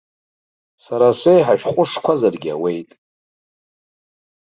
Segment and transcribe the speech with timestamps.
[0.83, 2.89] Сара сеиҳа шәҟәышқәазаргьы ауеит.